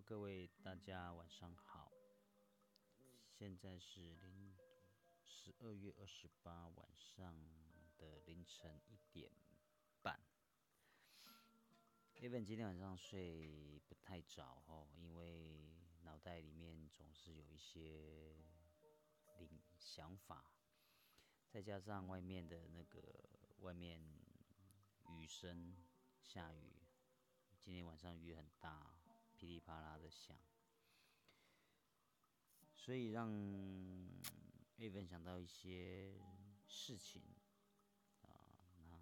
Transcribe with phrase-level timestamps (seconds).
[0.00, 1.92] 各位大家晚上好。
[3.32, 4.56] 现在是零
[5.24, 7.34] 十二月二十八晚上
[7.96, 9.32] 的凌晨一点
[10.00, 10.20] 半。
[12.14, 18.36] 因为今天晚上睡不太早哦，因为脑袋里面总是有一些
[19.38, 20.52] 灵想法，
[21.48, 23.00] 再加上外面的那个
[23.60, 24.00] 外面
[25.08, 25.76] 雨声
[26.22, 26.82] 下雨，
[27.58, 28.97] 今天晚上雨很大。
[29.38, 30.36] 噼里啪啦的响，
[32.74, 33.30] 所以让
[34.78, 36.18] A 分想到一些
[36.66, 37.22] 事情
[38.22, 38.50] 啊，
[38.88, 39.00] 那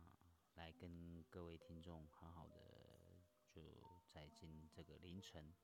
[0.56, 5.54] 来跟各位听众好好的就在今这个凌晨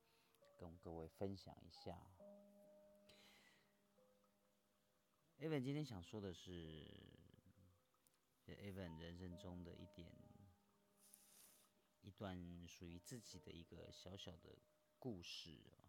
[0.56, 2.00] 跟各位分享一下。
[5.36, 6.88] A 文今天想说的是
[8.46, 10.10] ，A 文人生中的一点。
[12.12, 14.54] 一段属于自己的一个小小的
[14.98, 15.88] 故事啊，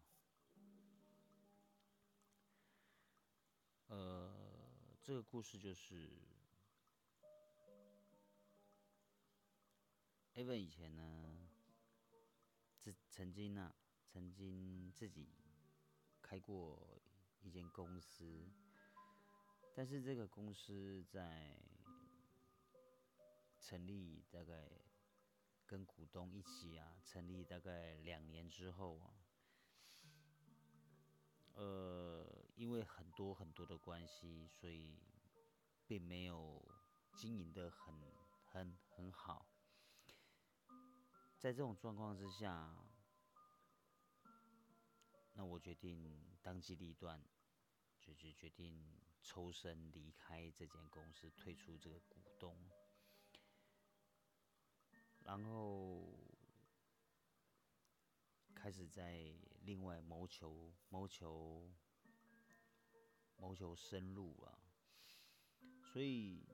[3.88, 6.08] 呃，这个故事就是
[10.32, 11.46] ，Evan 以前呢，
[12.80, 13.74] 自曾经呢，
[14.06, 15.28] 曾经自己
[16.22, 17.02] 开过
[17.42, 18.50] 一间公司，
[19.74, 21.60] 但是这个公司在
[23.60, 24.83] 成立大概。
[25.66, 29.14] 跟股东一起啊，成立大概两年之后啊，
[31.54, 34.98] 呃，因为很多很多的关系，所以
[35.86, 36.62] 并没有
[37.16, 37.94] 经营的很
[38.44, 39.46] 很很好。
[41.38, 42.76] 在这种状况之下，
[45.34, 47.22] 那我决定当机立断，
[48.00, 52.56] 就就决定抽身离开这间公司，退出这个股东。
[55.24, 56.02] 然后
[58.54, 61.68] 开始在另外谋求、谋求、
[63.36, 64.58] 谋求深入啊，
[65.92, 66.46] 所以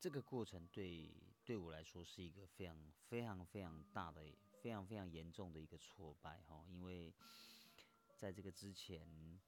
[0.00, 1.14] 这个过程对
[1.44, 2.76] 对我来说是一个非常、
[3.08, 4.22] 非常、非常大的、
[4.62, 7.14] 非常、非常严重的一个挫败哈，因为
[8.16, 9.38] 在这个之前，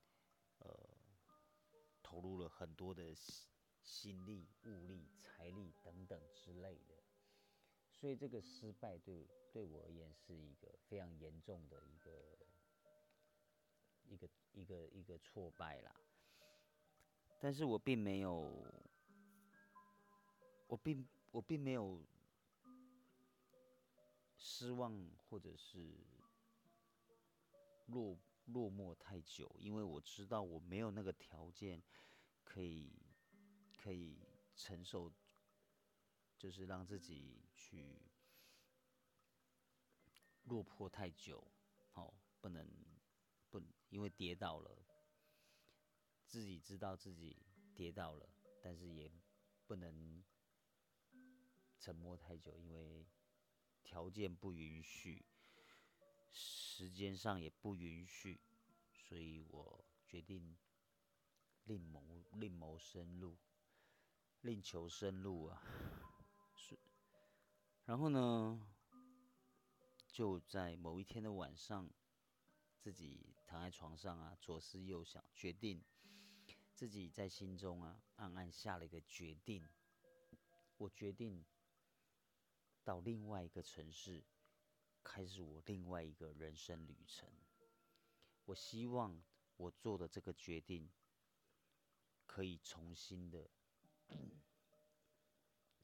[0.59, 0.97] 呃，
[2.03, 3.15] 投入了很多的。
[3.91, 6.95] 心力、物力、财力等等之类的，
[7.91, 12.39] 所以这个失败对对我而言是一个非常严重的一个
[14.05, 15.97] 一个一个一个挫败啦。
[17.41, 18.63] 但是我并没有，
[20.67, 22.05] 我并我并没有
[24.37, 24.95] 失望
[25.31, 25.97] 或者是
[27.87, 31.83] 落落寞太久，因为我知道我没有那个条件
[32.45, 33.08] 可以。
[33.89, 34.19] 可以
[34.55, 35.11] 承受，
[36.37, 38.03] 就是让自己去
[40.45, 41.43] 落魄太久，
[41.95, 42.69] 哦，不能
[43.49, 44.85] 不因为跌倒了，
[46.27, 47.39] 自己知道自己
[47.75, 48.29] 跌倒了，
[48.63, 49.11] 但是也
[49.67, 50.23] 不能
[51.79, 53.07] 沉默太久，因为
[53.83, 55.25] 条件不允许，
[56.31, 58.39] 时间上也不允许，
[58.93, 60.59] 所以我决定
[61.65, 63.39] 另谋另谋生路。
[64.43, 65.63] 另求生路啊，
[66.55, 66.79] 是，
[67.85, 68.67] 然后呢，
[70.07, 71.91] 就在某一天的晚上，
[72.79, 75.85] 自己躺在床上啊，左思右想，决定
[76.73, 79.69] 自己在心中啊暗暗下了一个决定，
[80.77, 81.45] 我决定
[82.85, 84.25] 到另外一个城市，
[85.03, 87.29] 开始我另外一个人生旅程。
[88.45, 89.21] 我希望
[89.57, 90.89] 我做的这个决定，
[92.25, 93.51] 可以重新的。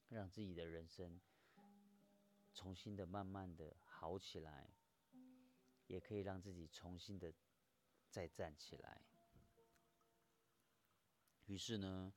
[0.09, 1.19] 让自己的人生
[2.53, 4.69] 重新的、慢慢的好起来，
[5.87, 7.33] 也可以让自己重新的
[8.09, 9.01] 再站起来。
[11.47, 12.13] 于是呢，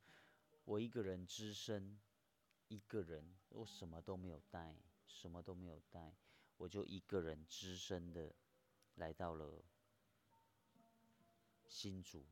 [0.64, 2.00] 我一个人只身，
[2.68, 4.76] 一个人，我什么都没有带，
[5.06, 6.14] 什么都没有带，
[6.56, 8.34] 我就一个人只身的
[8.94, 9.65] 来到了
[11.66, 12.24] 新竹。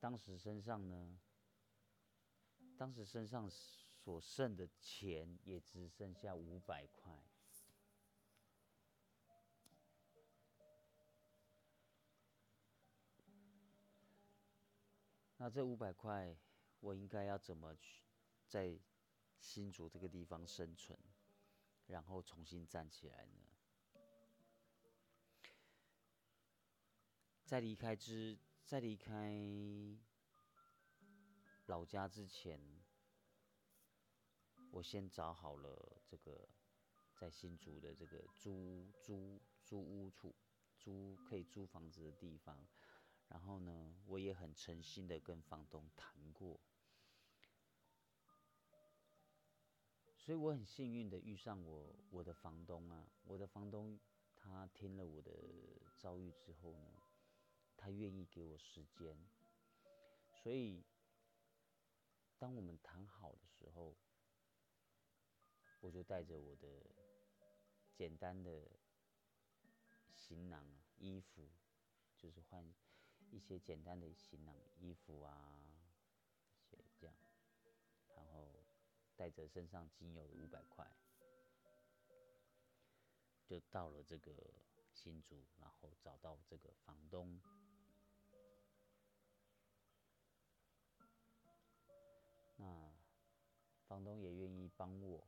[0.00, 1.20] 当时身上呢，
[2.78, 7.22] 当时身上所剩的钱也只剩下五百块。
[15.36, 16.34] 那这五百块，
[16.80, 18.02] 我应该要怎么去
[18.48, 18.80] 在
[19.38, 20.98] 新竹这个地方生存，
[21.86, 23.38] 然后重新站起来呢？
[27.44, 28.38] 在离开之。
[28.70, 29.34] 在离开
[31.66, 32.60] 老家之前，
[34.70, 36.48] 我先找好了这个
[37.16, 40.32] 在新竹的这个租租租屋处，
[40.78, 42.64] 租可以租房子的地方。
[43.26, 46.60] 然后呢，我也很诚心的跟房东谈过，
[50.16, 53.98] 所以我很幸运的遇上我我的房东啊，我的房东
[54.36, 55.32] 他听了我的
[55.98, 56.88] 遭遇之后呢，
[57.80, 59.16] 他愿意给我时间，
[60.42, 60.84] 所以
[62.38, 63.96] 当我们谈好的时候，
[65.80, 66.84] 我就带着我的
[67.94, 68.68] 简单的
[70.14, 70.62] 行囊
[70.98, 71.48] 衣服，
[72.18, 72.70] 就是换。
[73.32, 75.56] 一些简单的行囊、衣服啊，
[76.68, 77.14] 些这样，
[78.16, 78.64] 然后
[79.14, 80.84] 带着身上仅有的五百块，
[83.46, 84.32] 就到了这个
[84.92, 87.40] 新竹，然后找到这个房东。
[93.90, 95.26] 房东也愿意帮我，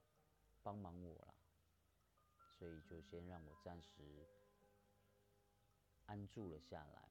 [0.63, 1.35] 帮忙我了，
[2.57, 4.25] 所以就先让我暂时
[6.07, 7.09] 安住了下来。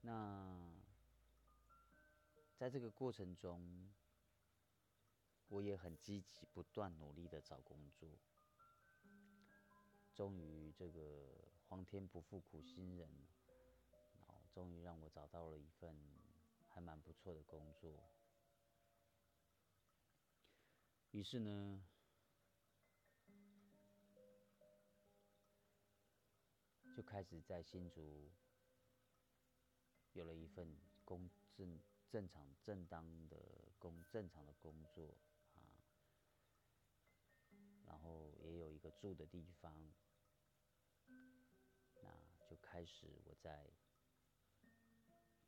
[0.00, 0.74] 那
[2.56, 3.94] 在这个过程中，
[5.46, 8.18] 我也很积极、不断努力的找工作。
[10.12, 11.24] 终于，这个
[11.68, 13.08] 皇天不负苦心人，
[14.26, 15.96] 然后终于让我找到了一份
[16.68, 18.10] 还蛮不错的工作。
[21.10, 21.82] 于是呢，
[26.96, 28.30] 就开始在新竹。
[30.14, 31.78] 有了一份工正
[32.08, 33.36] 正常正当的
[33.78, 35.16] 工正常的工作
[35.54, 35.62] 啊，
[37.86, 39.92] 然后也有一个住的地方，
[41.06, 42.10] 那
[42.50, 43.70] 就开始我在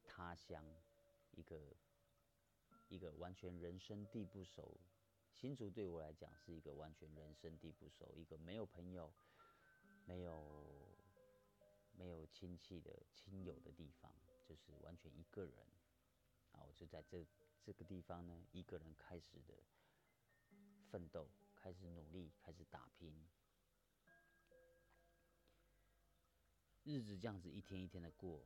[0.05, 0.65] 他乡
[1.33, 1.75] 一个
[2.89, 4.79] 一个完全人生地不熟，
[5.33, 9.13] 新竹对我来讲是一个完全人生地不熟，一个没有朋友、
[10.05, 10.99] 没有
[11.93, 14.13] 没有亲戚的亲友的地方。
[14.49, 15.55] 就是完全一个人，
[16.51, 17.25] 啊，我就在这
[17.63, 19.55] 这个地方呢，一个人开始的
[20.91, 23.15] 奋斗，开始努力，开始打拼，
[26.83, 28.45] 日子这样子一天一天的过，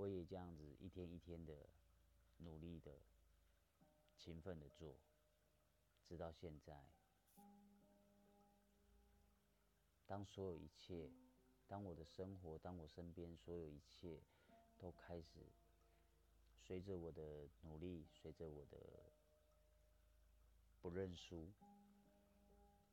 [0.00, 1.68] 我也这样子一天一天的
[2.38, 2.90] 努力的、
[4.16, 4.96] 勤奋的做，
[6.08, 6.82] 直到现在。
[10.06, 11.10] 当所有一切，
[11.68, 14.22] 当我的生活，当我身边所有一切，
[14.78, 15.46] 都开始
[16.56, 18.78] 随着我的努力，随着我的
[20.80, 21.52] 不认输，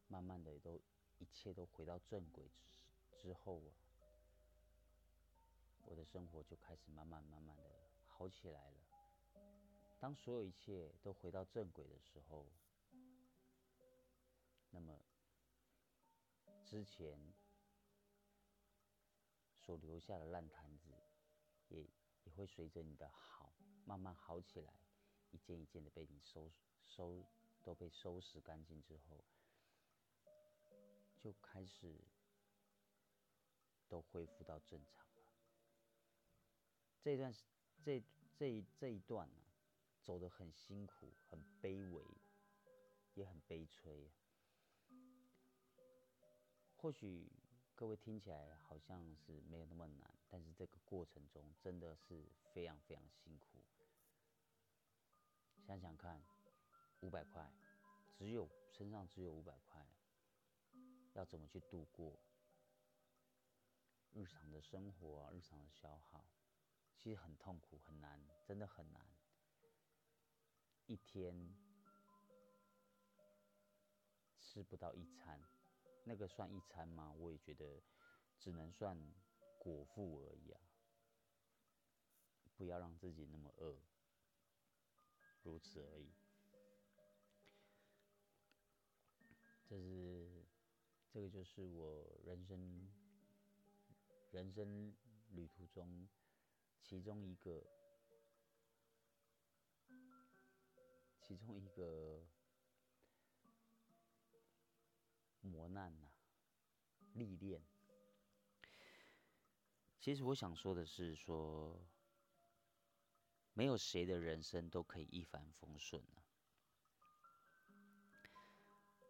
[0.09, 0.77] 慢慢的都
[1.19, 2.43] 一切都回到正轨
[3.15, 3.71] 之之后啊，
[5.87, 7.63] 我的生活就开始慢慢慢慢的
[8.05, 8.77] 好起来了。
[9.99, 12.45] 当所有一切都回到正轨的时候，
[14.69, 14.99] 那么。
[16.65, 17.33] 之前
[19.53, 20.89] 所留下的烂摊子，
[21.69, 21.81] 也
[22.25, 23.53] 也会随着你的好
[23.85, 24.73] 慢慢好起来，
[25.31, 26.51] 一件一件的被你收
[26.85, 27.23] 收
[27.63, 29.23] 都被收拾干净之后，
[31.17, 31.95] 就开始
[33.87, 35.06] 都恢复到正常。
[37.07, 37.33] 这段
[37.85, 38.03] 这
[38.35, 39.41] 这这一段呢，
[40.03, 42.05] 走得很辛苦，很卑微，
[43.13, 44.11] 也很悲催。
[46.75, 47.31] 或许
[47.75, 53.63] 各位听起来好像是没有那么难，但是这个过程中真的是非常非常辛苦。
[55.65, 56.21] 想想看，
[56.99, 57.49] 五百块，
[58.17, 59.87] 只有身上只有五百块，
[61.13, 62.19] 要怎么去度过
[64.11, 65.31] 日常的生活？
[65.31, 66.25] 日常的消耗，
[66.97, 69.07] 其实很痛苦，很难，真的很难。
[70.87, 71.55] 一天
[74.39, 75.41] 吃不到一餐。
[76.03, 77.11] 那个算一餐吗？
[77.13, 77.81] 我也觉得
[78.39, 78.97] 只能算
[79.59, 80.61] 果腹而已啊！
[82.55, 83.77] 不要让自己那么饿，
[85.43, 86.13] 如此而已。
[89.67, 90.45] 这是，
[91.11, 92.89] 这个就是我人生
[94.31, 94.95] 人生
[95.31, 96.07] 旅途中
[96.81, 97.63] 其中一个
[101.21, 102.27] 其中一个。
[105.39, 106.11] 磨难呐，
[107.13, 107.65] 历练。
[109.97, 111.87] 其实我想说的是，说
[113.53, 116.25] 没有谁的人生都可以一帆风顺啊。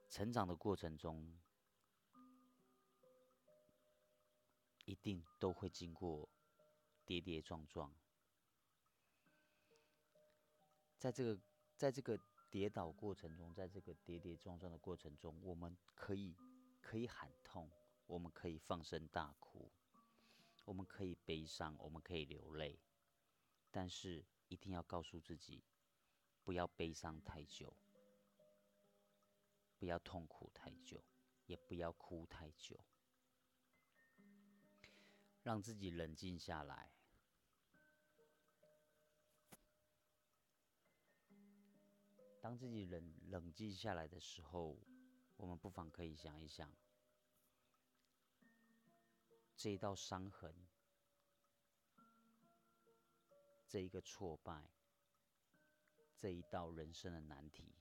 [0.10, 1.40] 成长的过程中，
[4.86, 6.30] 一定都会经过
[7.08, 7.92] 跌跌撞撞。
[10.98, 11.40] 在这个
[11.78, 16.36] 在这个跌倒过程中，在这个跌跌撞撞的过程中，我们可以
[16.82, 17.72] 可以喊痛，
[18.06, 19.72] 我们可以放声大哭，
[20.66, 22.78] 我们可以悲伤，我们可以流泪，
[23.72, 25.64] 但是一定要告诉自己，
[26.44, 27.74] 不要悲伤太久，
[29.78, 31.04] 不要痛苦太久，
[31.46, 32.80] 也不要哭太久，
[35.44, 36.97] 让自己冷静下来。
[42.40, 44.78] 当自己冷冷静下来的时候，
[45.36, 46.72] 我们不妨可以想一想，
[49.56, 50.56] 这一道伤痕，
[53.68, 54.70] 这一个挫败，
[56.16, 57.76] 这一道人生的难题，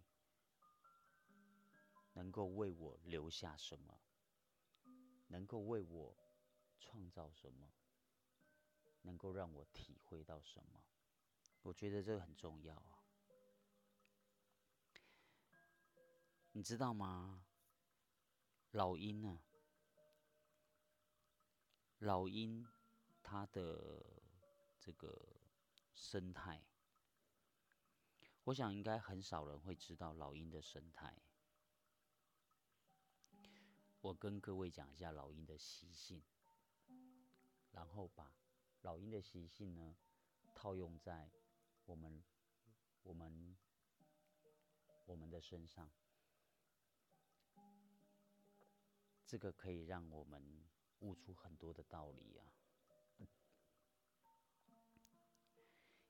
[2.15, 4.01] 能够为我留下什么？
[5.29, 6.17] 能够为我
[6.81, 7.73] 创造什么？
[9.03, 10.83] 能够让我体会到什么？
[11.63, 13.06] 我觉得这个很重要啊。
[16.57, 17.45] 你知道吗？
[18.71, 19.43] 老鹰呢？
[21.99, 22.67] 老鹰
[23.23, 24.23] 它的
[24.81, 25.37] 这个
[25.93, 26.65] 生态，
[28.45, 31.19] 我想应该很少人会知道老鹰的生态。
[34.01, 36.23] 我跟各位讲一下老鹰的习性，
[37.73, 38.35] 然后把
[38.81, 39.95] 老鹰的习性呢
[40.55, 41.31] 套用在
[41.85, 42.25] 我们、
[43.03, 43.55] 我们、
[45.05, 45.93] 我们的身上。
[49.27, 50.41] 这个可以让我们
[51.01, 52.53] 悟出很多的道理啊！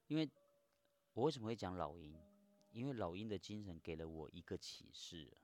[0.06, 0.30] 因为
[1.14, 2.14] 我为什么会讲老鹰？
[2.72, 5.36] 因为老鹰的精神给了我一个启示。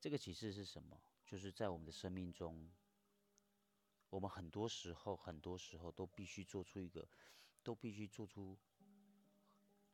[0.00, 1.00] 这个启示是什么？
[1.26, 2.70] 就是在我们的生命中，
[4.08, 7.08] 我们很多时候、很多时候都必须做出一个，
[7.64, 8.56] 都必须做出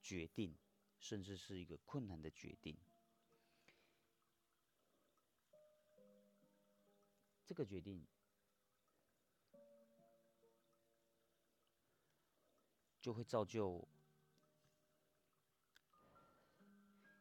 [0.02, 0.56] 决定，
[1.00, 2.76] 甚至是一个困难的决定。
[7.46, 8.06] 这个决定
[13.00, 13.86] 就会造就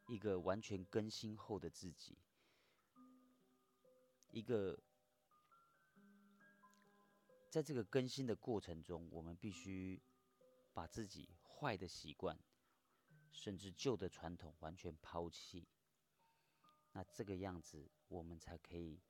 [0.06, 2.18] 一个完全更新后的自己，
[4.30, 4.82] 一个
[7.50, 10.02] 在这个更新的过程中，我们必须
[10.72, 12.38] 把自己坏的习惯，
[13.30, 15.68] 甚至旧的传统完全抛弃。
[16.92, 19.02] 那这个样子，我们才可以。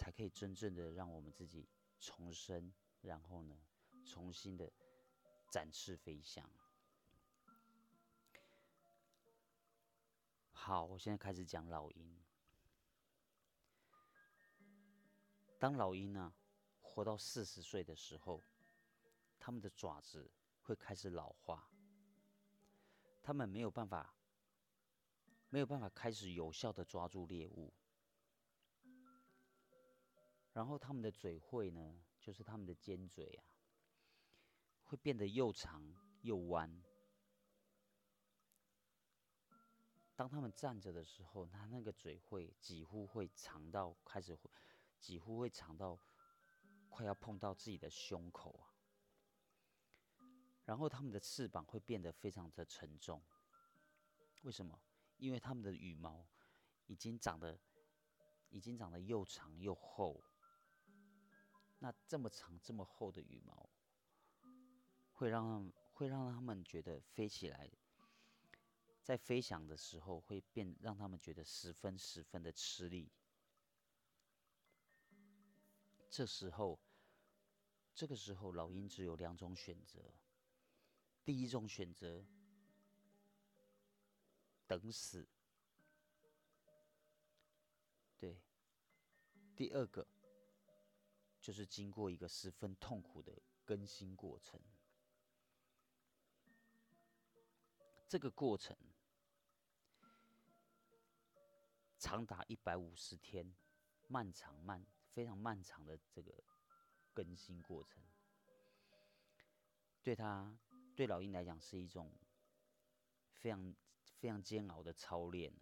[0.00, 3.54] 才可以真正的让我们自己重生，然后呢，
[4.02, 4.72] 重新的
[5.50, 6.50] 展翅飞翔。
[10.52, 12.18] 好，我现在开始讲老鹰。
[15.58, 16.34] 当老鹰呢
[16.80, 18.42] 活到四十岁的时候，
[19.38, 20.30] 它们的爪子
[20.62, 21.70] 会开始老化，
[23.22, 24.14] 它们没有办法，
[25.50, 27.74] 没有办法开始有效的抓住猎物。
[30.60, 33.42] 然后他们的嘴会呢，就是他们的尖嘴啊，
[34.82, 35.82] 会变得又长
[36.20, 36.84] 又弯。
[40.14, 44.38] 当他们站着的时候，他那个嘴会几乎会长到开始，
[44.98, 45.98] 几乎会长到
[46.90, 48.76] 快要碰到自己的胸口啊。
[50.66, 53.24] 然后他们的翅膀会变得非常的沉重。
[54.42, 54.78] 为什么？
[55.16, 56.28] 因为他们的羽毛
[56.84, 57.58] 已经长得，
[58.50, 60.22] 已经长得又长又厚。
[61.82, 63.70] 那这么长、这么厚的羽毛，
[65.14, 67.70] 会让会让他们觉得飞起来，
[69.02, 73.10] 在飞翔的时候会变，让他们觉得十分十分的吃力。
[76.10, 76.78] 这时候，
[77.94, 80.12] 这个时候，老鹰只有两种选择：
[81.24, 82.26] 第一种选择，
[84.66, 85.26] 等死；
[88.18, 88.38] 对，
[89.56, 90.06] 第二个。
[91.40, 94.60] 就是经过一个十分痛苦的更新过程，
[98.06, 98.76] 这个过程
[101.98, 103.54] 长达一百五十天，
[104.08, 106.44] 漫长漫非常漫长的这个
[107.14, 108.02] 更新过程，
[110.02, 110.54] 对他
[110.94, 112.12] 对老鹰来讲是一种
[113.34, 113.74] 非常
[114.18, 115.52] 非常煎熬的操练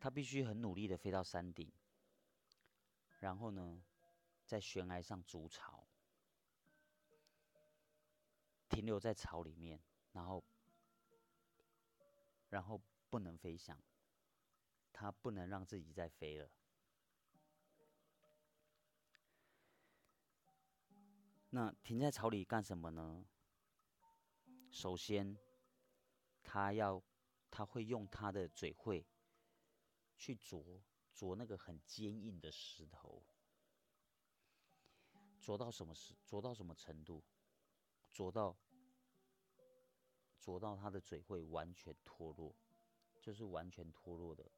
[0.00, 1.70] 他必须很努力的飞到山顶。
[3.22, 3.80] 然后呢，
[4.44, 5.86] 在悬崖上筑巢，
[8.68, 10.44] 停留在巢里面，然后，
[12.48, 13.80] 然后不能飞翔，
[14.92, 16.50] 它不能让自己再飞了。
[21.50, 23.24] 那停在巢里干什么呢？
[24.72, 25.38] 首先，
[26.42, 27.00] 它要
[27.52, 29.06] 它会用它的嘴会
[30.16, 30.82] 去啄
[31.14, 33.22] 啄那个很坚硬的石头，
[35.40, 37.22] 啄到什么时啄到什么程度？
[38.10, 38.56] 啄到
[40.38, 42.54] 啄到他的嘴会完全脱落，
[43.20, 44.50] 就是完全脱落的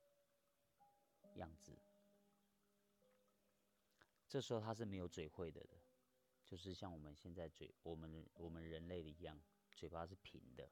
[1.37, 1.79] 样子。
[4.29, 5.79] 这时候他是没有嘴会的的，
[6.45, 9.41] 就是像我们现在嘴我们我们人类的一样，
[9.75, 10.71] 嘴巴是平的。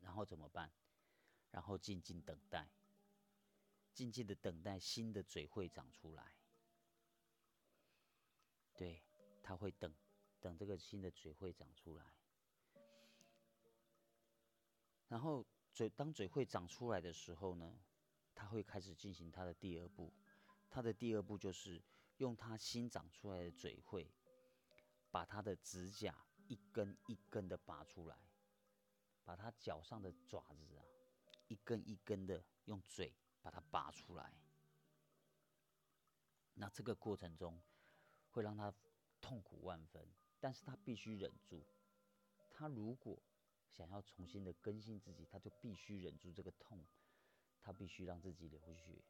[0.00, 0.70] 然后怎么办？
[1.50, 2.68] 然后静静等待，
[3.94, 6.34] 静静的等待新的嘴会长出来。
[8.74, 9.02] 对，
[9.42, 9.94] 他会等，
[10.40, 12.04] 等这个新的嘴会长出来。
[15.06, 17.78] 然后嘴当嘴会长出来的时候呢，
[18.34, 20.12] 他会开始进行他的第二步。
[20.68, 21.80] 他的第二步就是
[22.16, 24.10] 用他新长出来的嘴会，
[25.12, 28.18] 把他的指甲一根一根的拔出来，
[29.22, 30.84] 把他脚上的爪子啊，
[31.46, 34.32] 一根一根的用嘴把它拔出来。
[36.54, 37.60] 那这个过程中
[38.30, 38.72] 会让他
[39.20, 40.08] 痛苦万分，
[40.40, 41.66] 但是他必须忍住。
[42.50, 43.22] 他如果
[43.68, 46.86] 想要重新的更新自己，他就必须忍住这个痛，
[47.60, 49.04] 他必须让自己流血。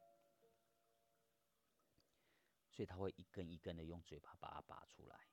[2.69, 5.29] 所以他会一根一根的用嘴巴把它拔出来，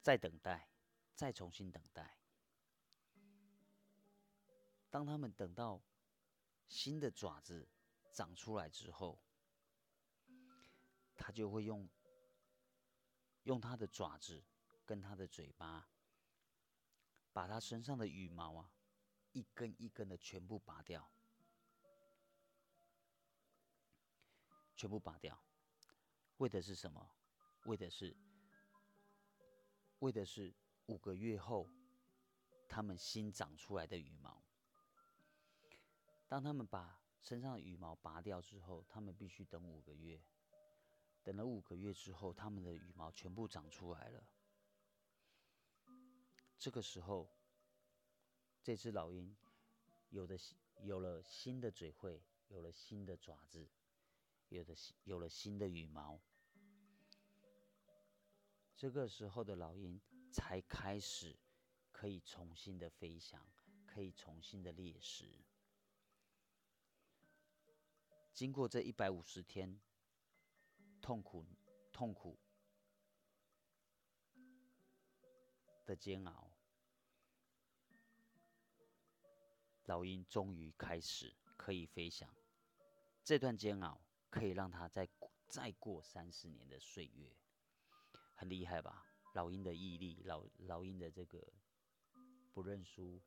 [0.00, 0.68] 再等待，
[1.16, 2.21] 再重新等待。
[4.92, 5.82] 当他们等到
[6.68, 7.66] 新的爪子
[8.12, 9.24] 长出来之后，
[11.16, 11.88] 它就会用
[13.44, 14.44] 用它的爪子
[14.84, 15.88] 跟它的嘴巴，
[17.32, 18.70] 把它身上的羽毛啊，
[19.32, 21.10] 一根一根的全部拔掉。
[24.76, 25.42] 全部拔掉，
[26.36, 27.14] 为的是什么？
[27.64, 28.14] 为的是，
[30.00, 30.54] 为的是
[30.86, 31.70] 五个月后，
[32.68, 34.44] 它们新长出来的羽毛。
[36.32, 40.18] 当他们把身上的羽毛拔掉之后，他们必须等五个月。
[41.22, 44.26] 等了五个月之后，他们的羽毛全部长出来了。
[46.58, 47.28] 这个时候，
[48.62, 49.36] 这只老鹰
[50.08, 50.38] 有的
[50.80, 53.68] 有了新的嘴喙，有了新的爪子。
[54.48, 56.18] 有的有了新的羽毛，
[58.74, 60.00] 这个时候的老鹰
[60.32, 61.38] 才开始
[61.90, 63.46] 可以重新的飞翔，
[63.86, 65.44] 可以重新的猎食。
[68.32, 69.80] 经过这一百五十天
[71.00, 71.46] 痛苦、
[71.92, 72.38] 痛苦
[75.86, 76.50] 的煎熬，
[79.84, 82.34] 老鹰终于开始可以飞翔。
[83.24, 84.00] 这段煎熬。
[84.32, 85.06] 可以让他再
[85.46, 87.36] 再过三十年的岁月，
[88.34, 89.04] 很厉害吧？
[89.34, 91.52] 老鹰的毅力，老老鹰的这个
[92.54, 93.20] 不认输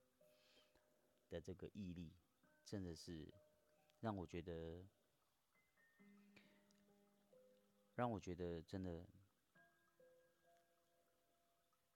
[1.30, 2.12] 的这个毅力，
[2.66, 3.32] 真的是
[4.00, 4.88] 让我觉得，
[7.94, 9.08] 让我觉得真的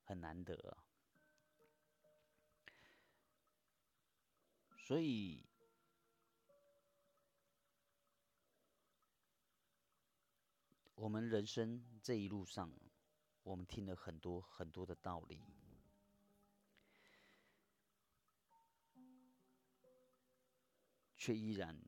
[0.04, 0.86] 很难得啊！
[4.78, 5.46] 所以。
[11.02, 12.70] 我们人生这一路上，
[13.44, 15.42] 我们听了很多很多的道理，
[21.16, 21.82] 却依然，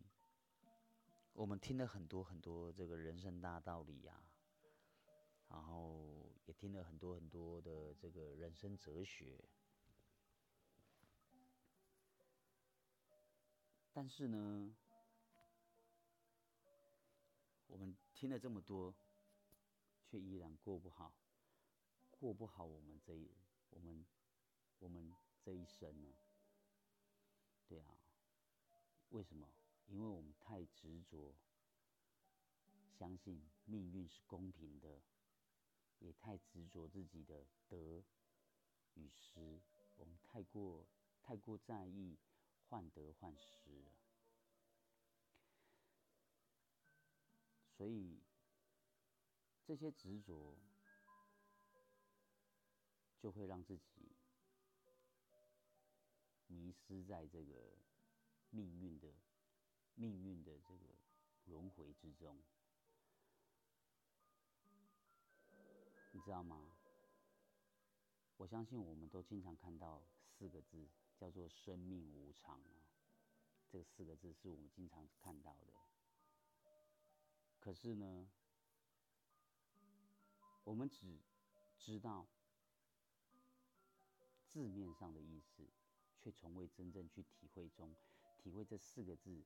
[1.34, 4.22] 我们听了很多很多这个人生大道理呀，
[5.50, 9.44] 然后也听了很多很多的这个人生哲学，
[13.94, 14.76] 但是呢？
[17.68, 18.94] 我们听了这么多，
[20.04, 21.14] 却依然过不好，
[22.10, 23.32] 过不好我们这一
[23.70, 24.06] 我们
[24.80, 26.10] 我们这一生呢？
[27.70, 27.96] 对啊，
[29.10, 29.48] 为什么？
[29.92, 31.36] 因为我们太执着，
[32.98, 35.02] 相信命运是公平的，
[36.00, 38.02] 也太执着自己的得
[38.94, 39.62] 与失，
[39.98, 40.88] 我们太过
[41.22, 42.18] 太过在意
[42.70, 43.92] 患得患失了。
[47.76, 48.22] 所以，
[49.66, 50.58] 这些执着
[53.20, 54.16] 就会让自己
[56.48, 57.78] 迷失在这个
[58.52, 59.14] 命运的
[59.96, 60.96] 命运的这个
[61.46, 62.42] 轮回之中。
[66.14, 66.78] 你知道吗？
[68.38, 72.90] 我相信我们都经常看到四个字，叫做“生命无常”啊。
[73.70, 75.74] 这四个字是我们经常看到的。
[77.60, 78.28] 可是呢，
[80.66, 81.20] 我我们只
[81.78, 82.26] 知道
[84.48, 85.68] 字面上的意思，
[86.18, 87.94] 却从未真正去体会中，
[88.38, 89.44] 体会这四个字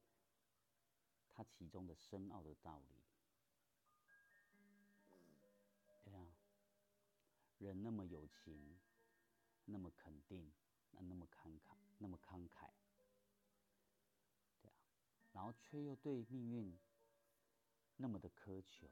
[1.35, 2.95] 它其中的深奥的道理。
[6.05, 6.27] 对啊，
[7.57, 8.79] 人那么有情，
[9.65, 10.53] 那么肯定，
[10.91, 12.69] 那那么慷慨，那么慷慨，
[14.61, 14.73] 对啊，
[15.33, 16.79] 然后却又对命运
[17.97, 18.89] 那么的苛求。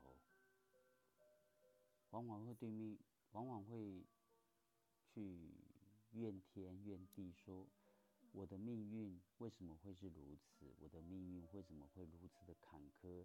[2.10, 2.99] 往往会对命，
[3.32, 4.06] 往往会
[5.01, 5.49] 去
[6.12, 7.67] 怨天怨地，说
[8.34, 10.74] 我的命运为什么会是如此？
[10.80, 13.24] 我的命运为什么会如此的坎坷，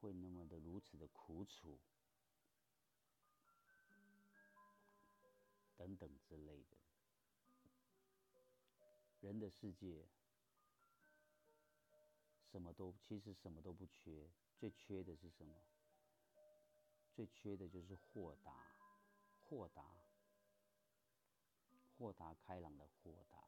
[0.00, 1.78] 会那么的如此的苦楚，
[5.76, 6.76] 等等之类的。
[9.20, 10.08] 人的世界，
[12.50, 15.54] 什么都其实什么都不缺，最缺的是什么？
[17.14, 18.52] 最缺的就是豁达，
[19.40, 19.84] 豁达，
[21.96, 23.47] 豁达开朗的豁达，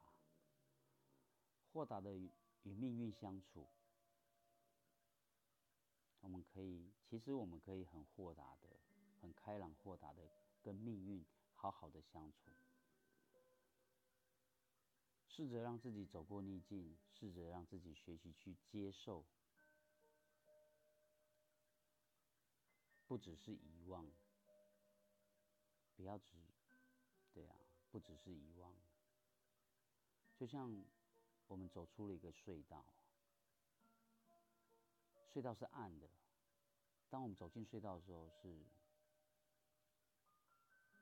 [1.73, 3.69] 豁达的与命运相处。
[6.21, 8.69] 我们可以，其实我们可以很豁达的、
[9.21, 10.29] 很开朗豁达的
[10.63, 12.51] 跟命运好好的相处，
[15.27, 19.25] 试着让自己走过逆境，试着让自己学习去接受。
[23.07, 24.07] 不只是遗忘，
[25.97, 26.37] 不要只，
[27.33, 27.57] 对啊，
[27.91, 28.73] 不只是遗忘。
[30.37, 30.85] 就像
[31.51, 32.85] 我们走出了一个隧道，
[35.35, 36.09] 隧道是暗的，
[37.09, 38.65] 当我们走进隧道的时候是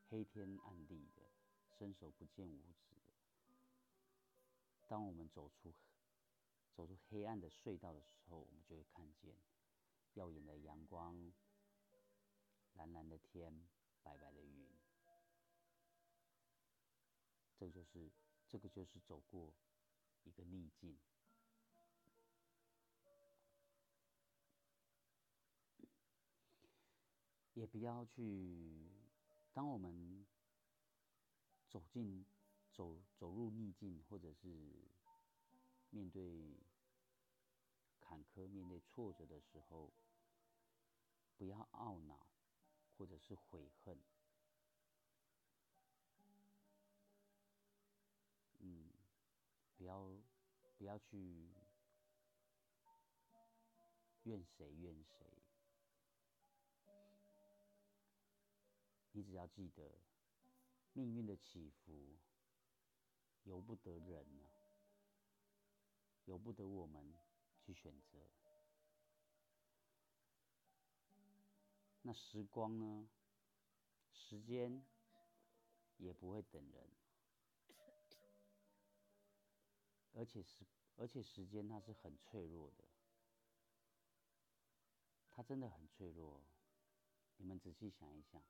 [0.09, 1.23] 黑天暗地的，
[1.79, 3.13] 伸手不见五指的。
[4.87, 5.75] 当我们走出
[6.75, 9.37] 走出黑暗的隧道的时候，我们就会看见
[10.15, 11.31] 耀眼的阳光。
[12.73, 13.69] 蓝蓝的天，
[14.03, 14.67] 白白的云，
[17.59, 18.11] 这就是
[18.49, 19.53] 这个就是走过
[20.29, 20.97] 一个逆境，
[27.55, 28.93] 也不要去。
[29.53, 30.27] 当我们
[31.69, 32.27] 走进
[32.73, 34.91] 走走入逆境，或者是
[35.91, 36.57] 面对
[38.01, 39.93] 坎坷、面对挫折的时候，
[41.37, 42.29] 不要懊恼。
[42.99, 43.97] 或者是悔恨，
[48.59, 48.91] 嗯，
[49.77, 50.18] 不要
[50.79, 51.51] 不要去
[54.23, 55.43] 怨谁怨谁，
[59.11, 59.99] 你只要记得，
[60.93, 62.17] 命运的起伏
[63.43, 64.47] 由不得人啊，
[66.27, 67.13] 由不得我们
[67.61, 68.31] 去选择。
[72.03, 73.09] 那时光呢？
[74.13, 74.85] 时间
[75.97, 76.91] 也不会等人，
[80.19, 82.85] 而且时而且时间它是很脆弱的，
[85.31, 86.43] 它真的很脆弱。
[87.37, 88.43] 你们仔细想一想，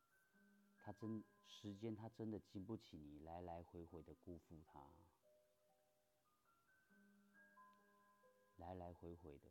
[0.78, 4.81] 它真时间它真的经不起你来来回回的辜负它，
[8.57, 9.50] 来来回回的。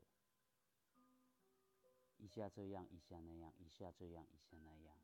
[2.17, 4.97] 一下这样，一下那样，一下这样，一下那样，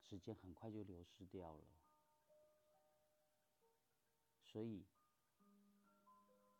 [0.00, 1.64] 时间很快就流失掉了。
[4.42, 4.84] 所以，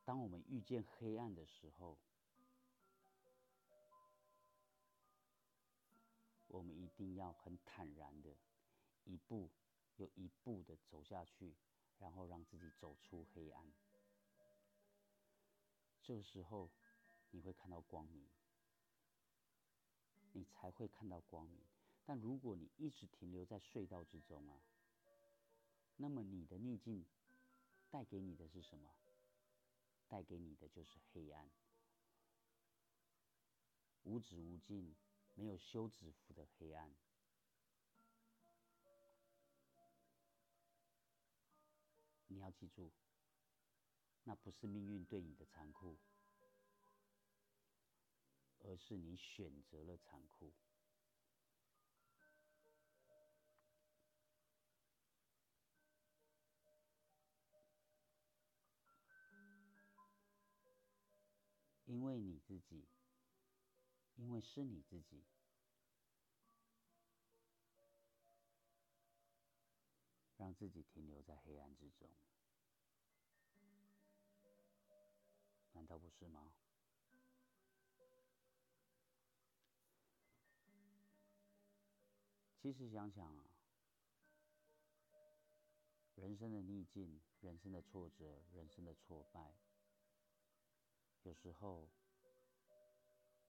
[0.05, 1.99] 当我们遇见黑暗的时候，
[6.47, 8.37] 我们一定要很坦然的，
[9.05, 9.51] 一步
[9.97, 11.55] 又一步的走下去，
[11.99, 13.73] 然后让自己走出黑暗。
[16.03, 16.71] 这时候，
[17.31, 18.29] 你会看到光明。
[20.33, 21.65] 你才会看到光明。
[22.05, 24.61] 但如果你一直停留在隧道之中啊，
[25.97, 27.07] 那么你的逆境
[27.89, 28.91] 带给你的是什么？
[30.15, 31.51] 带给你的就是黑暗，
[34.05, 34.95] 无止无尽、
[35.35, 36.95] 没有休止符的黑暗。
[42.29, 42.93] 你要记住，
[44.23, 45.99] 那不是命运对你的残酷。
[48.61, 50.53] 而是你选择了残酷，
[61.95, 62.89] 因为你自己，
[64.17, 65.23] 因为是你自己，
[70.37, 72.11] 让自己停留在黑暗之中，
[75.71, 76.53] 难道不是吗？
[82.61, 83.47] 其实想想啊，
[86.17, 89.55] 人生的逆境、人生的挫折、人生的挫败，
[91.25, 91.89] 有时候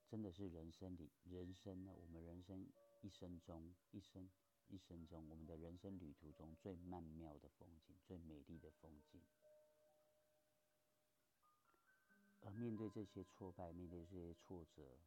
[0.07, 2.65] 真的是人生里人生呢，我们人生
[3.01, 4.29] 一生中一生
[4.67, 9.21] 一生中，我们的人生旅途中最曼妙的风景、最美丽的风景。
[12.41, 14.97] 而面对这些挫败，面对这些挫折，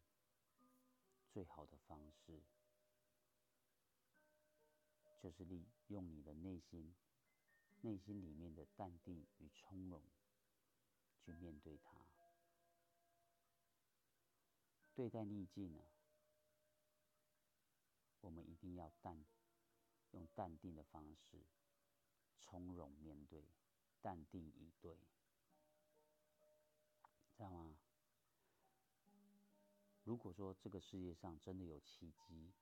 [1.33, 2.43] 最好的方式，
[5.23, 6.95] 就是利用你的内心，
[7.81, 10.03] 内心里面的淡定与从容，
[11.25, 12.08] 去面对它。
[14.99, 15.85] 对待逆境呢，
[18.21, 19.25] 我们一定要淡，
[20.11, 21.47] 用淡定的方式，
[22.41, 23.45] 从容面对，
[24.03, 24.99] 淡定以对。
[27.37, 27.77] 知道吗？
[30.03, 32.53] 如果说这个世界上真的有奇迹，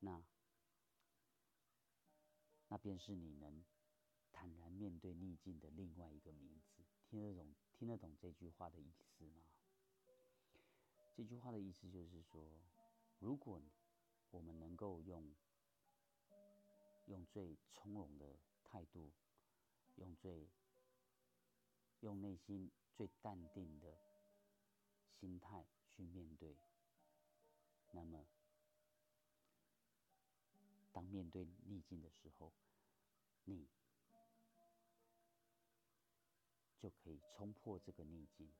[0.00, 0.20] 那
[2.66, 3.64] 那便是你能
[4.32, 6.82] 坦然面对逆境的另外一个名字。
[7.10, 9.42] 听得懂听得懂这句话的意思吗？
[11.16, 12.46] 这句话的意思就是说，
[13.18, 13.60] 如果
[14.30, 15.34] 我们能够用
[17.06, 19.10] 用最从容的态度。
[19.96, 20.48] 用最
[22.00, 23.98] 用内心最淡定的
[25.10, 26.56] 心态去面对，
[27.92, 28.24] 那么
[30.90, 32.50] 当面对逆境的时候，
[33.44, 33.68] 你
[36.80, 38.50] 就可以冲破这个逆境。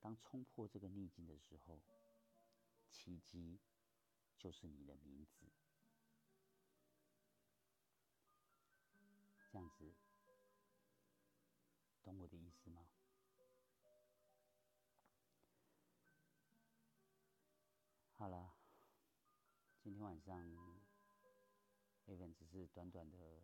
[0.00, 1.80] 当冲破这个逆境的时候，
[2.90, 3.60] 奇迹
[4.36, 5.46] 就是你的名字。
[9.52, 9.94] 这样子。
[12.02, 12.88] 懂我的意思吗？
[18.12, 18.56] 好了，
[19.80, 20.80] 今天晚上
[22.06, 23.42] ，even 只是短短的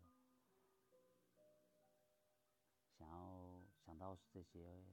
[4.03, 4.83] 到这些，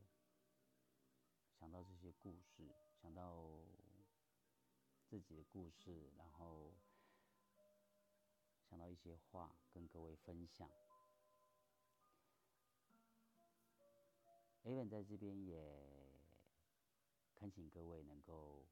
[1.58, 3.60] 想到这些故事，想到
[5.08, 6.72] 自己的故事，然后
[8.68, 10.70] 想到一些话跟各位分享。
[14.62, 15.60] A 文在这边也
[17.34, 18.64] 恳请各位能够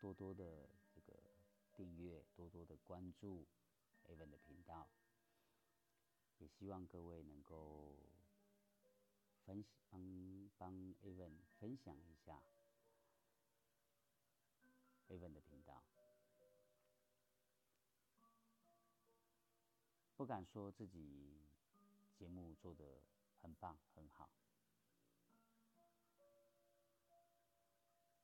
[0.00, 1.22] 多多的这个
[1.76, 3.46] 订阅，多多的关注
[4.08, 4.88] A 文的频道，
[6.38, 7.94] 也希望各位能够
[9.46, 12.42] 分帮帮 A 文分享一下
[15.06, 15.84] A 文的频道。
[20.16, 21.46] 不敢说自己
[22.16, 23.04] 节目做的
[23.40, 24.30] 很棒很好。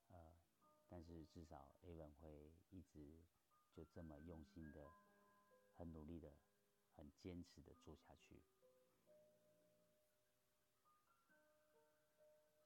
[0.08, 0.34] 呃
[0.88, 3.20] 但是至少 A 文会一直
[3.70, 4.90] 就这么用心的、
[5.76, 6.32] 很努力的、
[6.96, 8.42] 很坚持的做下去。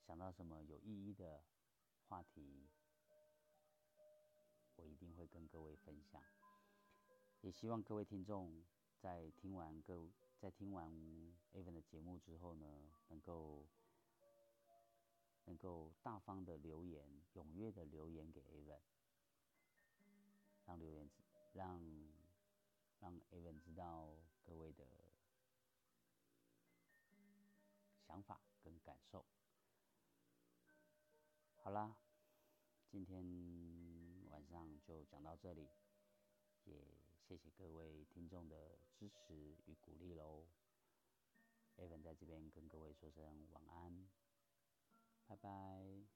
[0.07, 1.43] 想到什么有意义的
[2.09, 2.69] 话题，
[4.77, 6.23] 我一定会跟各位分享。
[7.41, 8.65] 也希望各位听众
[9.01, 10.93] 在听完各在听完
[11.53, 13.67] A 文的节目之后呢，能够。
[15.49, 18.81] 能够大方的留言，踊跃的留言给 A 文，
[20.65, 21.09] 让留言
[21.53, 21.81] 让
[22.99, 24.85] 让 A 文知道各位的
[28.05, 29.25] 想法跟感受。
[31.67, 31.97] 好啦，
[32.93, 33.27] 今天
[34.31, 35.67] 晚上就讲到这里，
[36.63, 36.77] 也
[37.19, 40.47] 谢谢各位听众的支持与鼓励喽。
[41.79, 44.09] A 文在这边跟各位说声晚安。
[45.27, 46.16] 拜拜。